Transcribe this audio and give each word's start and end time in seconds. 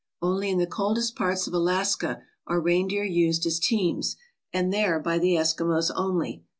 Only 0.19 0.49
in 0.49 0.57
the 0.57 0.65
coldest 0.65 1.15
parts 1.15 1.45
of 1.45 1.53
Alaska 1.53 2.23
are 2.47 2.59
reindeer 2.59 3.03
used 3.03 3.45
as 3.45 3.59
teams, 3.59 4.17
and 4.51 4.73
there 4.73 4.99
by 4.99 5.19
the 5.19 5.35
Eskimos 5.35 5.91
only. 5.95 6.43